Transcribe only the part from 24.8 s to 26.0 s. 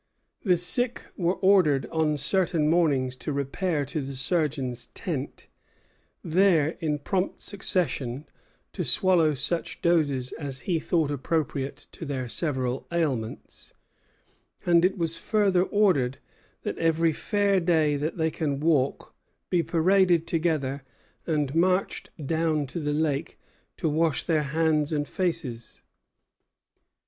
and faces."